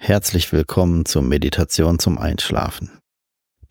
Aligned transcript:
Herzlich 0.00 0.52
willkommen 0.52 1.04
zur 1.04 1.22
Meditation 1.22 1.98
zum 1.98 2.16
Einschlafen. 2.18 2.98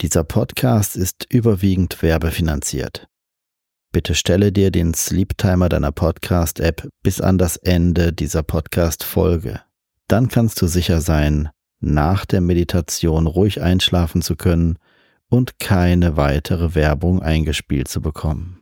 Dieser 0.01 0.23
Podcast 0.23 0.95
ist 0.95 1.25
überwiegend 1.31 2.03
werbefinanziert. 2.03 3.07
Bitte 3.91 4.13
stelle 4.13 4.51
dir 4.51 4.69
den 4.69 4.93
Sleep 4.93 5.35
Timer 5.37 5.69
deiner 5.69 5.91
Podcast-App 5.91 6.89
bis 7.01 7.21
an 7.21 7.39
das 7.39 7.55
Ende 7.55 8.13
dieser 8.13 8.43
Podcast-Folge. 8.43 9.61
Dann 10.07 10.27
kannst 10.27 10.61
du 10.61 10.67
sicher 10.67 11.01
sein, 11.01 11.49
nach 11.79 12.25
der 12.25 12.41
Meditation 12.41 13.25
ruhig 13.25 13.61
einschlafen 13.61 14.21
zu 14.21 14.35
können 14.35 14.77
und 15.29 15.59
keine 15.59 16.17
weitere 16.17 16.75
Werbung 16.75 17.23
eingespielt 17.23 17.87
zu 17.87 18.01
bekommen. 18.01 18.61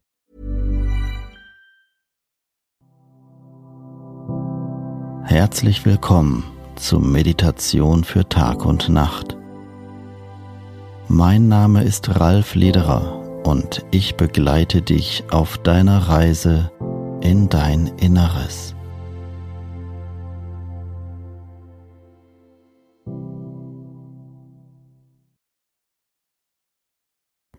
Herzlich 5.31 5.85
willkommen 5.85 6.43
zur 6.75 6.99
Meditation 6.99 8.03
für 8.03 8.27
Tag 8.27 8.65
und 8.65 8.89
Nacht. 8.89 9.37
Mein 11.07 11.47
Name 11.47 11.85
ist 11.85 12.19
Ralf 12.19 12.53
Lederer 12.53 13.41
und 13.45 13.85
ich 13.91 14.15
begleite 14.15 14.81
dich 14.81 15.23
auf 15.31 15.57
deiner 15.57 16.09
Reise 16.09 16.69
in 17.21 17.47
dein 17.47 17.87
Inneres. 17.95 18.75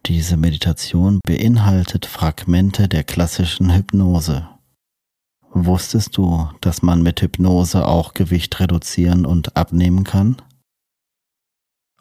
Diese 0.05 0.37
Meditation 0.37 1.21
beinhaltet 1.25 2.05
Fragmente 2.05 2.87
der 2.87 3.03
klassischen 3.03 3.75
Hypnose. 3.75 4.52
Wusstest 5.55 6.17
du, 6.17 6.49
dass 6.63 6.81
man 6.81 7.03
mit 7.03 7.21
Hypnose 7.21 7.87
auch 7.87 8.15
Gewicht 8.15 8.59
reduzieren 8.59 9.27
und 9.27 9.55
abnehmen 9.55 10.03
kann? 10.03 10.41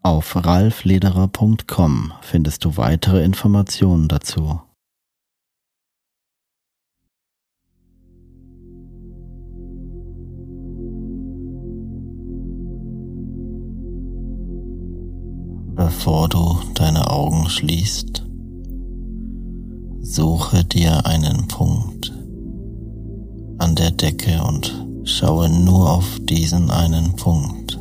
Auf 0.01 0.35
ralflederer.com 0.37 2.13
findest 2.21 2.63
du 2.63 2.77
weitere 2.77 3.23
Informationen 3.25 4.07
dazu. 4.07 4.61
Bevor 15.75 16.29
du 16.29 16.61
deine 16.73 17.09
Augen 17.09 17.49
schließt, 17.49 18.23
suche 19.99 20.63
dir 20.63 21.05
einen 21.05 21.47
Punkt 21.49 22.10
an 23.61 23.75
der 23.75 23.91
Decke 23.91 24.43
und 24.43 24.73
schaue 25.03 25.47
nur 25.47 25.91
auf 25.91 26.19
diesen 26.23 26.71
einen 26.71 27.15
Punkt. 27.15 27.77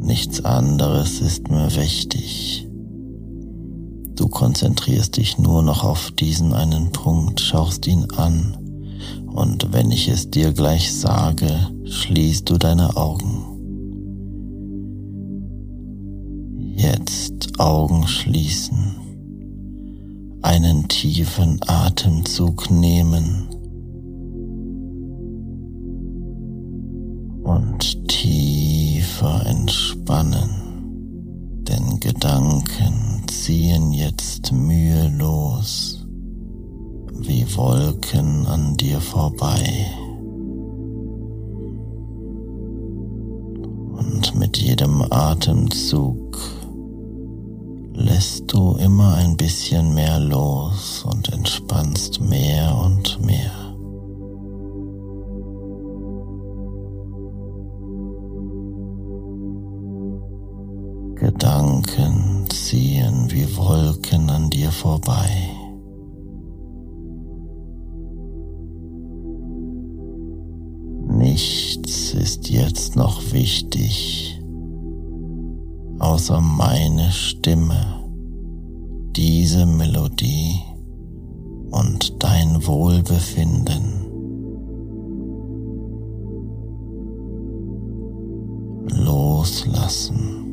Nichts 0.00 0.44
anderes 0.44 1.20
ist 1.20 1.48
mir 1.48 1.76
wichtig. 1.76 2.66
Du 4.16 4.26
konzentrierst 4.26 5.16
dich 5.18 5.38
nur 5.38 5.62
noch 5.62 5.84
auf 5.84 6.10
diesen 6.10 6.52
einen 6.52 6.90
Punkt, 6.90 7.40
schaust 7.40 7.86
ihn 7.86 8.10
an 8.16 8.58
und 9.26 9.72
wenn 9.72 9.92
ich 9.92 10.08
es 10.08 10.28
dir 10.28 10.52
gleich 10.52 10.92
sage, 10.92 11.68
schließt 11.84 12.50
du 12.50 12.58
deine 12.58 12.96
Augen. 12.96 13.46
Jetzt 16.74 17.60
Augen 17.60 18.08
schließen, 18.08 18.96
einen 20.42 20.88
tiefen 20.88 21.60
Atemzug 21.68 22.68
nehmen 22.68 23.46
Wolken 37.60 38.46
an 38.46 38.74
dir 38.78 39.02
vorbei. 39.02 39.86
Und 43.98 44.34
mit 44.34 44.56
jedem 44.56 45.04
Atemzug 45.10 46.38
lässt 47.92 48.50
du 48.50 48.76
immer 48.76 49.16
ein 49.16 49.36
bisschen 49.36 49.92
mehr 49.92 50.18
los 50.18 51.04
und 51.06 51.28
entspannst 51.34 52.22
mehr 52.22 52.74
und 52.82 53.20
mehr. 53.20 53.52
Gedanken 61.16 62.46
ziehen 62.48 63.26
wie 63.28 63.54
Wolken 63.54 64.30
an 64.30 64.48
dir 64.48 64.72
vorbei. 64.72 65.19
Außer 76.30 76.40
meine 76.40 77.10
Stimme, 77.10 78.04
diese 79.16 79.66
Melodie 79.66 80.60
und 81.72 82.22
dein 82.22 82.64
Wohlbefinden. 82.66 84.06
Loslassen. 89.04 90.46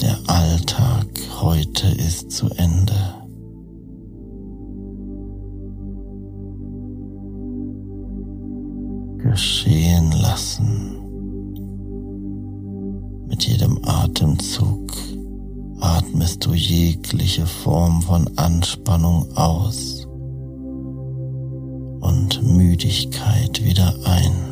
Der 0.00 0.16
Alltag 0.26 1.06
heute 1.42 1.88
ist 1.88 2.30
zu 2.30 2.48
Ende. 2.56 2.94
Geschehen 9.18 10.12
lassen. 10.12 10.99
Atemzug 13.82 14.92
atmest 15.80 16.44
du 16.44 16.52
jegliche 16.52 17.46
Form 17.46 18.02
von 18.02 18.28
Anspannung 18.36 19.26
aus 19.36 20.06
und 22.00 22.42
Müdigkeit 22.42 23.62
wieder 23.64 23.94
ein. 24.04 24.50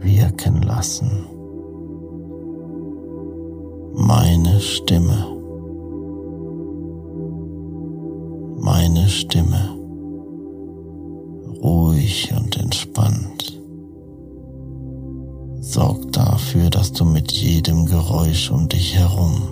wirken 0.00 0.62
lassen. 0.62 1.26
Meine 3.94 4.60
Stimme, 4.60 5.17
ruhig 12.08 12.32
und 12.34 12.56
entspannt, 12.56 13.60
sorgt 15.60 16.16
dafür, 16.16 16.70
dass 16.70 16.92
du 16.92 17.04
mit 17.04 17.32
jedem 17.32 17.86
Geräusch 17.86 18.50
um 18.50 18.68
dich 18.68 18.94
herum 18.94 19.42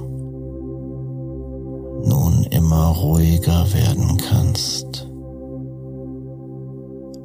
nun 2.04 2.44
immer 2.50 2.88
ruhiger 2.88 3.72
werden 3.72 4.16
kannst. 4.16 5.06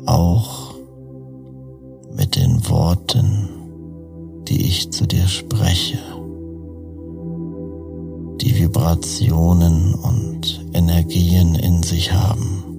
Auch 0.05 0.73
mit 2.13 2.35
den 2.35 2.67
Worten, 2.67 3.49
die 4.47 4.65
ich 4.65 4.91
zu 4.91 5.05
dir 5.05 5.27
spreche. 5.27 5.99
Die 8.41 8.59
Vibrationen 8.59 9.93
und 9.93 10.65
Energien 10.73 11.55
in 11.55 11.83
sich 11.83 12.11
haben. 12.11 12.70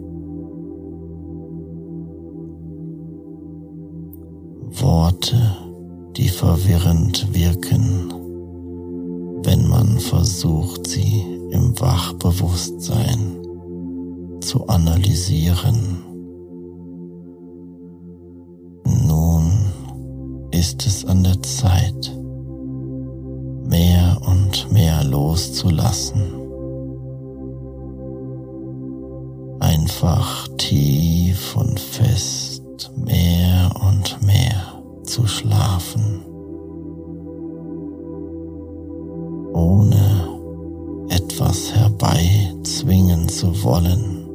Worte, 4.82 5.56
die 6.16 6.28
verwirrend 6.28 7.32
wirken, 7.32 8.12
wenn 9.44 9.68
man 9.68 10.00
versucht, 10.00 10.88
sie 10.88 11.24
im 11.52 11.78
Wachbewusstsein 11.80 13.38
zu 14.40 14.66
analysieren. 14.66 16.02
Nun 19.06 19.52
ist 20.50 20.84
es 20.84 21.04
an 21.04 21.22
der 21.22 21.40
Zeit, 21.42 22.12
mehr 23.68 24.18
und 24.26 24.72
mehr 24.72 25.04
loszulassen. 25.04 26.22
Einfach 29.60 30.48
tief 30.58 31.56
und 31.56 31.78
fest 31.78 32.62
mehr 32.96 33.70
und 33.88 34.22
mehr 34.22 34.51
zu 35.12 35.26
schlafen. 35.26 36.22
ohne 39.54 40.28
etwas 41.10 41.74
herbeizwingen 41.74 43.28
zu 43.28 43.62
wollen, 43.62 44.26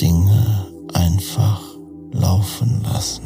Dinge 0.00 0.66
einfach 0.92 1.62
laufen 2.10 2.82
lassen. 2.82 3.22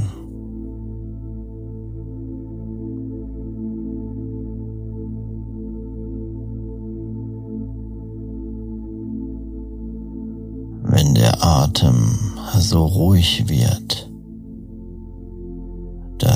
Wenn 10.82 11.14
der 11.14 11.42
Atem 11.42 12.18
so 12.58 12.84
ruhig 12.84 13.48
wird, 13.48 13.93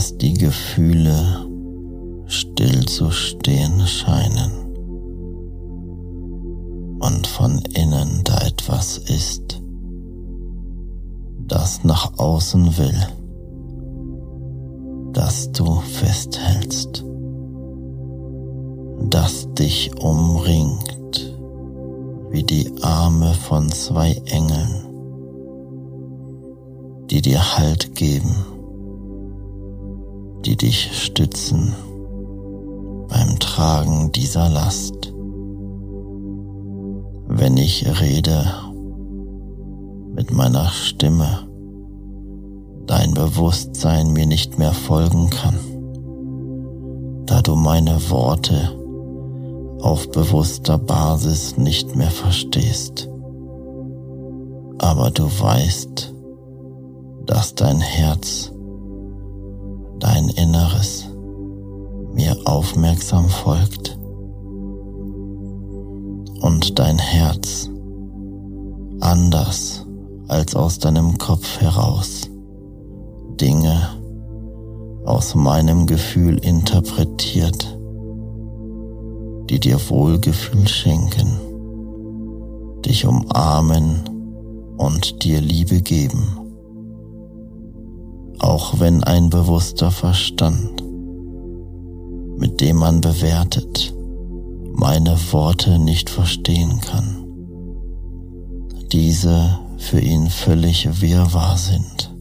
dass 0.09 0.17
die 0.17 0.33
Gefühle 0.33 1.47
still 2.25 2.87
zu 2.87 3.11
stehen 3.11 3.87
scheinen 3.87 4.51
und 6.99 7.27
von 7.27 7.61
innen 7.75 8.23
da 8.25 8.41
etwas 8.41 8.97
ist, 8.97 9.61
das 11.47 11.85
nach 11.85 12.19
außen 12.19 12.79
will, 12.79 13.09
das 15.13 15.53
du 15.53 15.79
festhältst, 15.81 17.05
das 19.11 19.53
dich 19.55 19.91
umringt 20.03 21.37
wie 22.31 22.45
die 22.45 22.73
Arme 22.81 23.35
von 23.35 23.71
zwei 23.71 24.13
Engeln, 24.25 24.87
die 27.11 27.21
dir 27.21 27.59
Halt 27.59 27.95
geben, 27.95 28.58
die 30.49 30.57
dich 30.57 30.91
stützen 30.95 31.75
beim 33.11 33.39
Tragen 33.39 34.13
dieser 34.13 34.49
Last. 34.49 35.13
Wenn 37.27 37.59
ich 37.59 37.85
rede 38.01 38.47
mit 40.15 40.33
meiner 40.33 40.71
Stimme, 40.71 41.47
dein 42.87 43.13
Bewusstsein 43.13 44.15
mir 44.15 44.25
nicht 44.25 44.59
mehr 44.59 44.73
folgen 44.73 45.29
kann, 45.29 45.59
da 47.27 47.43
du 47.43 47.55
meine 47.55 48.09
Worte 48.09 48.75
auf 49.83 50.11
bewusster 50.11 50.79
Basis 50.79 51.59
nicht 51.59 51.95
mehr 51.95 52.11
verstehst. 52.11 53.07
Aber 54.79 55.11
du 55.11 55.25
weißt, 55.25 56.15
dass 57.27 57.55
dein 57.55 57.83
Herz, 57.83 58.51
dein 60.01 60.29
Inneres 60.29 61.09
mir 62.15 62.37
aufmerksam 62.45 63.29
folgt 63.29 63.99
und 66.41 66.79
dein 66.79 66.99
Herz 66.99 67.71
anders 69.01 69.87
als 70.29 70.55
aus 70.55 70.79
deinem 70.79 71.19
Kopf 71.19 71.61
heraus 71.61 72.29
Dinge 73.41 73.99
aus 75.05 75.35
meinem 75.35 75.87
Gefühl 75.87 76.39
interpretiert, 76.39 77.79
die 79.49 79.59
dir 79.59 79.79
Wohlgefühl 79.89 80.69
schenken, 80.69 81.41
dich 82.83 83.07
umarmen 83.07 84.03
und 84.77 85.25
dir 85.25 85.41
Liebe 85.41 85.81
geben, 85.81 86.38
auch 88.39 88.81
wenn 88.81 89.05
ein 89.05 89.31
bewusster 89.31 89.91
Verstand 89.91 90.83
mit 92.39 92.61
dem 92.61 92.77
man 92.77 93.01
bewertet, 93.01 93.93
meine 94.73 95.19
Worte 95.33 95.79
nicht 95.81 96.09
verstehen 96.09 96.81
kann, 96.81 97.27
diese 98.93 99.59
für 99.77 100.01
ihn 100.01 100.29
völlig 100.29 101.01
wirrwarr 101.01 101.57
sind, 101.57 102.15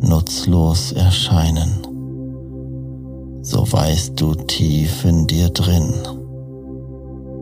nutzlos 0.00 0.92
erscheinen, 0.92 1.82
so 3.42 3.70
weißt 3.70 4.20
du 4.20 4.34
tief 4.34 5.04
in 5.04 5.26
dir 5.26 5.50
drin, 5.50 5.92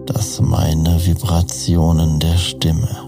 dass 0.07 0.41
meine 0.41 1.05
Vibrationen 1.05 2.19
der 2.19 2.39
Stimme, 2.39 3.04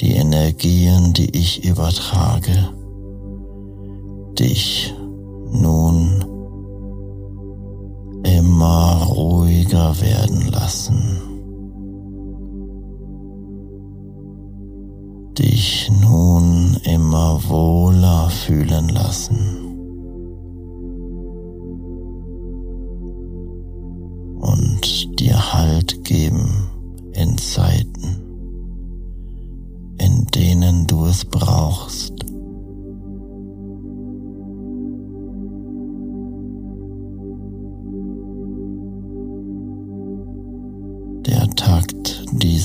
die 0.00 0.14
Energien, 0.14 1.12
die 1.12 1.36
ich 1.36 1.64
übertrage, 1.64 2.70
dich 4.38 4.94
nun 5.50 6.24
immer 8.22 9.02
ruhiger 9.08 10.00
werden 10.00 10.48
lassen. 10.50 11.20
Dich 15.36 15.90
nun 16.00 16.76
immer 16.84 17.40
wohler 17.48 18.28
fühlen 18.28 18.88
lassen. 18.88 19.38
Und 24.40 25.20
dir 25.20 25.52
Halt 25.52 26.04
geben 26.04 26.68
in 27.12 27.38
Zeiten, 27.38 27.87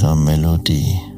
dieser 0.03 0.15
Melodie 0.17 1.12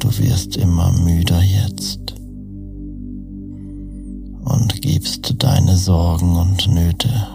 du 0.00 0.08
wirst 0.18 0.56
immer 0.56 0.92
müder 0.92 1.40
jetzt 1.42 2.14
und 4.44 4.82
gibst 4.82 5.34
deine 5.38 5.76
Sorgen 5.76 6.36
und 6.36 6.66
Nöte, 6.68 7.28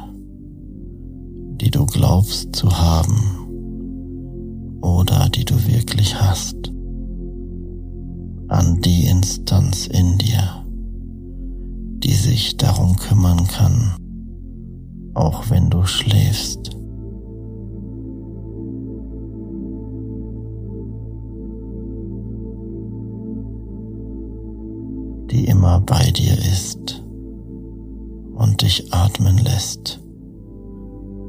die 1.62 1.72
du 1.72 1.86
glaubst 1.86 2.56
zu 2.56 2.78
haben, 2.78 3.46
oder 4.82 5.30
die 5.30 5.46
du 5.46 5.56
wirklich 5.68 6.20
hast, 6.20 6.56
an 8.50 8.82
die 8.82 9.08
Instanz 9.08 9.88
in 9.88 10.18
dir, 10.18 10.64
die 12.04 12.14
sich 12.14 12.58
darum 12.58 12.96
kümmern 12.96 13.48
kann, 13.48 13.96
auch 15.14 15.50
wenn 15.50 15.70
du 15.70 15.86
schläfst. 15.86 16.78
Immer 25.46 25.80
bei 25.80 26.12
dir 26.12 26.38
ist 26.38 27.02
und 28.36 28.62
dich 28.62 28.94
atmen 28.94 29.38
lässt, 29.38 30.00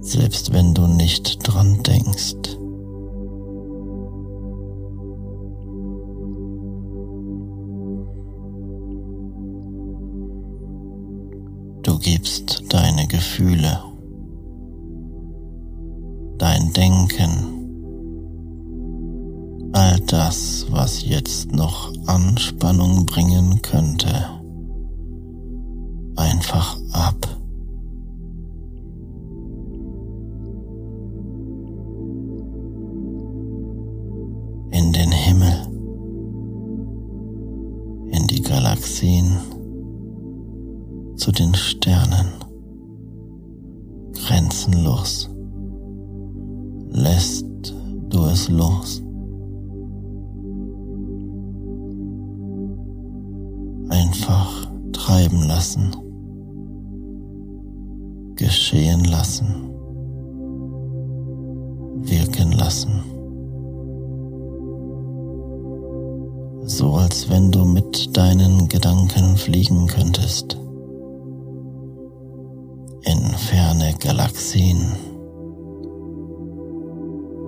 selbst 0.00 0.52
wenn 0.52 0.74
du 0.74 0.86
nicht 0.86 1.46
dran 1.46 1.82
denkst. 1.82 2.34
Du 11.82 11.98
gibst 11.98 12.64
deine 12.70 13.06
Gefühle, 13.06 13.80
dein 16.38 16.72
Denken, 16.72 17.55
das, 20.06 20.66
was 20.70 21.04
jetzt 21.04 21.52
noch 21.52 21.92
Anspannung 22.06 23.06
bringen 23.06 23.60
könnte, 23.62 24.30
einfach 26.16 26.76
ab. 26.92 27.35
Galaxien, 74.46 74.92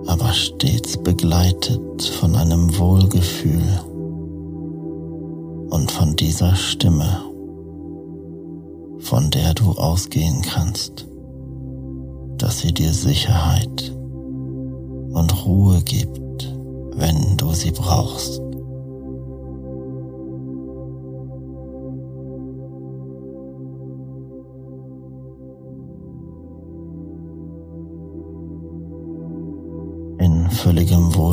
aber 0.05 0.33
stets 0.33 0.97
begleitet 0.97 2.03
von 2.19 2.35
einem 2.35 2.77
Wohlgefühl 2.77 3.63
und 5.69 5.89
von 5.89 6.17
dieser 6.17 6.55
Stimme, 6.55 7.21
von 8.99 9.31
der 9.31 9.53
du 9.53 9.71
ausgehen 9.71 10.41
kannst, 10.41 11.07
dass 12.37 12.59
sie 12.59 12.73
dir 12.73 12.91
Sicherheit 12.91 13.95
und 15.11 15.45
Ruhe 15.45 15.81
gibt, 15.83 16.53
wenn 16.95 17.37
du 17.37 17.53
sie 17.53 17.71
brauchst. 17.71 18.41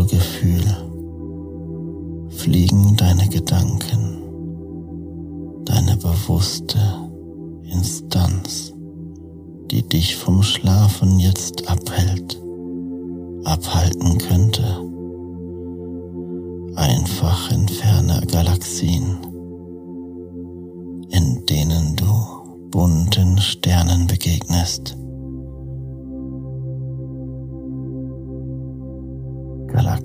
Wohlgefühl 0.07 0.63
fliegen 2.29 2.97
deine 2.97 3.29
Gedanken 3.29 4.23
deine 5.65 5.97
bewusste 5.97 6.79
Instanz, 7.65 8.73
die 9.73 9.83
dich 9.83 10.15
vom 10.15 10.45
Schlafen 10.45 11.19
jetzt 11.19 11.69
abhält, 11.69 12.41
abhalten 13.45 14.19
könnte. 14.19 14.63
Einfach 16.77 17.51
in 17.51 17.67
ferne 17.67 18.25
Galaxien, 18.31 19.19
in 21.11 21.45
denen 21.47 21.97
du 21.97 22.69
bunten 22.71 23.39
Sternen 23.39 24.07
begegnest. 24.07 24.97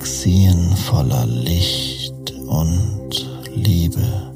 Galaxien 0.01 0.75
voller 0.75 1.27
Licht 1.27 2.34
und 2.48 3.29
Liebe. 3.53 4.30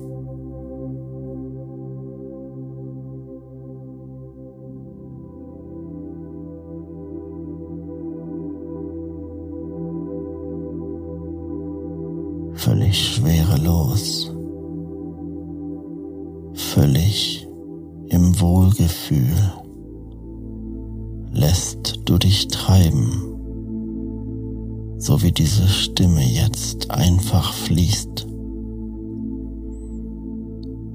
Diese 25.37 25.67
Stimme 25.67 26.23
jetzt 26.23 26.91
einfach 26.91 27.53
fließt, 27.53 28.25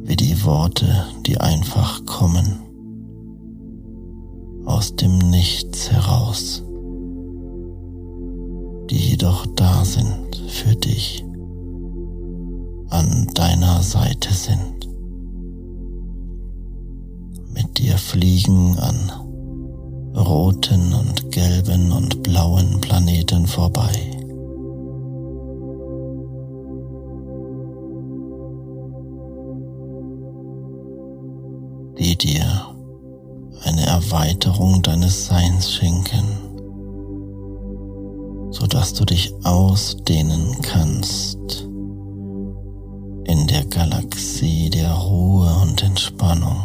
wie 0.04 0.16
die 0.16 0.44
Worte, 0.44 1.06
die 1.26 1.38
einfach 1.38 2.04
kommen, 2.06 2.60
aus 4.64 4.96
dem 4.96 5.18
Nichts 5.18 5.90
heraus, 5.90 6.62
die 8.90 9.10
jedoch 9.10 9.46
da 9.56 9.84
sind 9.84 10.36
für 10.48 10.74
dich 10.74 11.24
an 12.88 13.28
deiner 13.34 13.82
Seite 13.82 14.32
sind. 14.32 14.88
Mit 17.54 17.78
dir 17.78 17.98
fliegen 17.98 18.78
an 18.78 19.12
roten 20.16 20.92
und 20.94 21.30
gelben 21.30 21.92
und 21.92 22.22
blauen 22.22 22.80
Planeten 22.80 23.46
vorbei. 23.46 24.19
Die 32.00 32.16
dir 32.16 32.66
eine 33.62 33.84
Erweiterung 33.84 34.80
deines 34.80 35.26
Seins 35.26 35.70
schenken, 35.70 36.24
so 38.50 38.66
dass 38.66 38.94
du 38.94 39.04
dich 39.04 39.34
ausdehnen 39.44 40.56
kannst 40.62 41.68
in 43.24 43.46
der 43.48 43.66
Galaxie 43.66 44.70
der 44.70 44.92
Ruhe 44.92 45.54
und 45.62 45.82
Entspannung. 45.82 46.56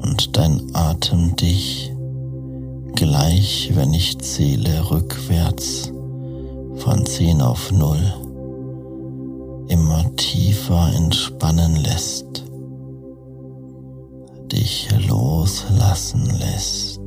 Und 0.00 0.36
dein 0.38 0.62
Atem 0.74 1.36
dich 1.36 1.92
gleich, 2.94 3.72
wenn 3.74 3.92
ich 3.92 4.18
zähle, 4.20 4.90
rückwärts 4.90 5.92
von 6.76 7.04
10 7.04 7.42
auf 7.42 7.70
0 7.72 7.96
immer 9.68 10.16
tiefer 10.16 10.90
entspannen 10.94 11.76
lässt, 11.76 12.47
dich 14.48 14.88
loslassen 15.08 16.26
lässt. 16.38 17.00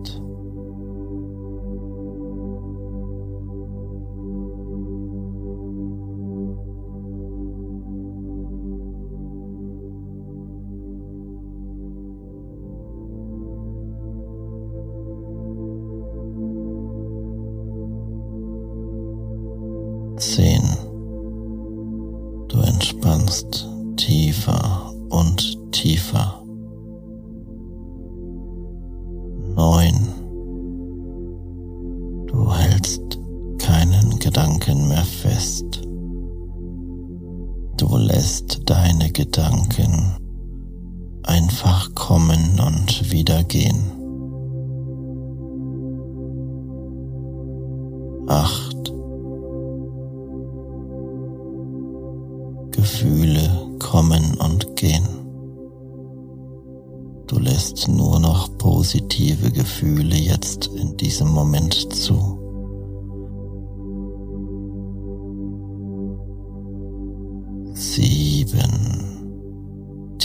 Zehn. 20.18 20.71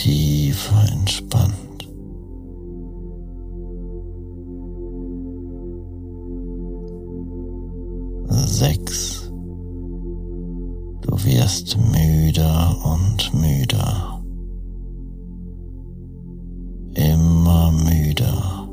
Tiefer 0.07 0.85
entspannt. 0.93 1.89
Sechs. 8.29 9.33
Du 11.01 11.25
wirst 11.25 11.77
müder 11.91 12.77
und 12.85 13.35
müder. 13.35 14.23
Immer 16.95 17.73
müder. 17.73 18.69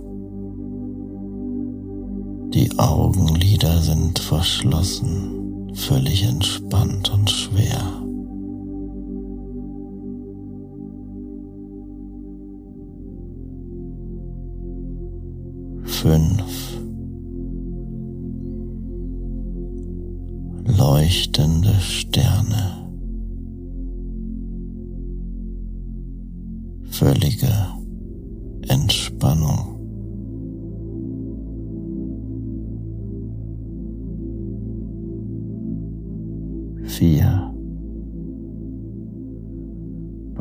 Die 2.54 2.78
Augenlider 2.78 3.82
sind 3.82 4.20
verschlossen, 4.20 5.72
völlig 5.74 6.26
entspannt 6.26 7.12
und 7.12 7.28
schwer. 7.32 8.03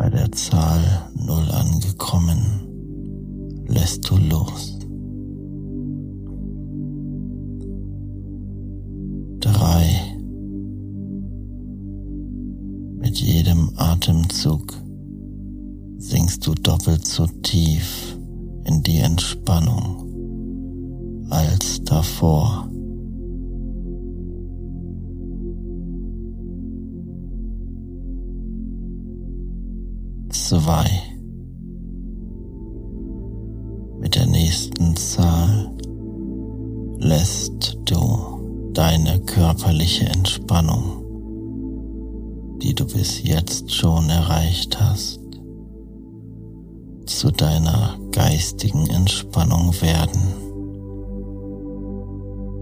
Bei 0.02 0.10
der 0.10 0.32
Zahl 0.32 0.82
Null 1.14 1.48
angekommen, 1.52 2.42
lässt 3.68 4.10
du 4.10 4.16
los. 4.16 4.72
Atemzug 13.76 14.74
sinkst 15.98 16.44
du 16.44 16.54
doppelt 16.54 17.06
so 17.06 17.26
tief 17.42 18.18
in 18.64 18.82
die 18.82 18.98
Entspannung 18.98 20.08
als 21.30 21.80
davor. 21.84 22.71
Zwei. 30.52 30.86
Mit 34.00 34.16
der 34.16 34.26
nächsten 34.26 34.94
Zahl 34.96 35.70
lässt 36.98 37.78
du 37.86 38.70
deine 38.74 39.18
körperliche 39.20 40.04
Entspannung 40.04 41.02
die 42.62 42.74
du 42.74 42.84
bis 42.86 43.22
jetzt 43.24 43.72
schon 43.72 44.10
erreicht 44.10 44.78
hast, 44.78 45.20
zu 47.06 47.32
deiner 47.32 47.98
geistigen 48.12 48.86
Entspannung 48.88 49.72
werden, 49.80 50.20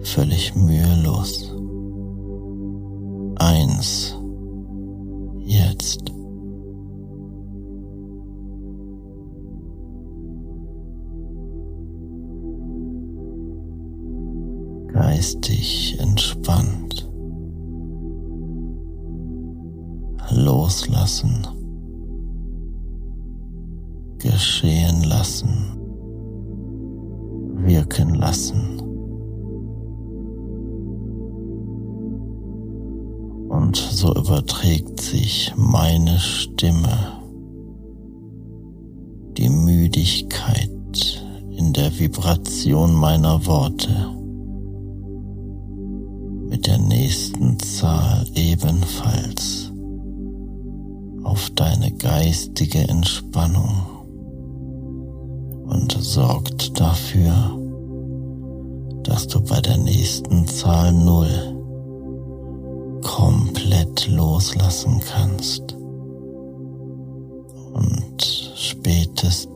völlig 0.02 0.54
mühelos. 0.54 1.52
Eins, 3.36 4.16
jetzt. 5.40 6.19
Geistig 15.20 15.98
entspannt. 16.00 17.06
loslassen, 20.30 21.46
geschehen 24.16 25.02
lassen, 25.02 25.76
wirken 27.66 28.14
lassen. 28.14 28.78
Und 33.50 33.76
so 33.76 34.14
überträgt 34.14 35.02
sich 35.02 35.52
meine 35.54 36.18
Stimme 36.18 37.20
die 39.36 39.50
Müdigkeit 39.50 40.70
in 41.50 41.74
der 41.74 41.98
Vibration 41.98 42.94
meiner 42.94 43.44
Worte 43.44 44.19
geistige 52.00 52.88
Entspannung 52.88 53.86
und 55.64 55.92
sorgt 56.00 56.80
dafür, 56.80 57.58
dass 59.02 59.26
du 59.28 59.40
bei 59.42 59.60
der 59.60 59.76
nächsten 59.76 60.46
Zahl 60.46 60.92
Null 60.92 61.30
komplett 63.02 64.08
loslassen 64.08 65.00
kannst. 65.12 65.74
Und 67.74 68.52
spätestens 68.56 69.49